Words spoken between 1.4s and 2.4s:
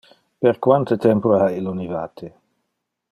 ha illo nivate?